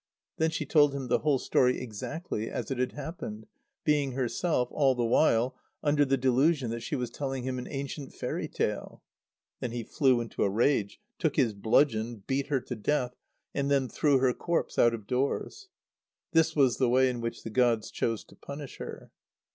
[0.37, 3.45] Then she told him the whole story exactly as it had happened,
[3.83, 8.11] being herself, all the while, under the delusion that she was telling him an ancient
[8.11, 9.03] fairy tale.
[9.59, 13.15] Then he flew into a rage, took his bludgeon, beat her to death,
[13.53, 15.69] and then threw her corpse out of doors.
[16.31, 19.11] This was the way in which the gods chose to punish her.